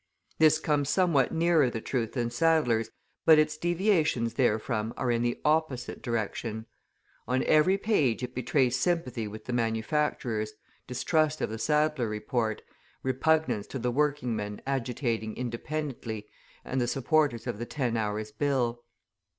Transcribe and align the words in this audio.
This 0.39 0.57
comes 0.57 0.89
somewhat 0.89 1.31
nearer 1.31 1.69
the 1.69 1.79
truth 1.79 2.13
than 2.13 2.31
Sadler's, 2.31 2.89
but 3.23 3.37
its 3.37 3.55
deviations 3.55 4.33
therefrom 4.33 4.95
are 4.97 5.11
in 5.11 5.21
the 5.21 5.39
opposite 5.45 6.01
direction. 6.01 6.65
On 7.27 7.43
every 7.43 7.77
page 7.77 8.23
it 8.23 8.33
betrays 8.33 8.75
sympathy 8.75 9.27
with 9.27 9.45
the 9.45 9.53
manufacturers, 9.53 10.53
distrust 10.87 11.39
of 11.39 11.51
the 11.51 11.59
Sadler 11.59 12.09
report, 12.09 12.63
repugnance 13.03 13.67
to 13.67 13.77
the 13.77 13.91
working 13.91 14.35
men 14.35 14.59
agitating 14.65 15.37
independently 15.37 16.25
and 16.65 16.81
the 16.81 16.87
supporters 16.87 17.45
of 17.45 17.59
the 17.59 17.67
Ten 17.67 17.95
Hours' 17.95 18.31
Bill. 18.31 18.83